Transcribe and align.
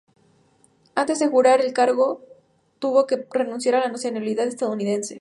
Antes 0.95 1.19
de 1.19 1.27
jurar 1.27 1.61
el 1.61 1.73
cargo 1.73 2.25
tuvo 2.79 3.05
que 3.05 3.27
renunciar 3.29 3.75
a 3.75 3.81
la 3.81 3.89
nacionalidad 3.91 4.47
estadounidense. 4.47 5.09